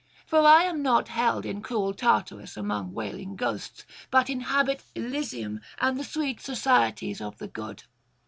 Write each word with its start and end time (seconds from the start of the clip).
For 0.25 0.39
I 0.47 0.63
am 0.63 0.81
not 0.81 1.09
held 1.09 1.45
in 1.45 1.61
cruel 1.61 1.93
Tartarus 1.93 2.57
among 2.57 2.91
wailing 2.91 3.35
ghosts, 3.35 3.85
but 4.09 4.31
inhabit 4.31 4.81
Elysium 4.95 5.59
and 5.77 5.99
the 5.99 6.03
sweet 6.03 6.41
societies 6.41 7.21
of 7.21 7.37
the 7.37 7.47
good. 7.47 7.83